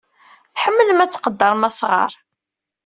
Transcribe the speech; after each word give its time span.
Tḥemmlem 0.55 0.99
ad 1.03 1.11
tqeddrem 1.11 1.61
asɣar. 1.69 2.11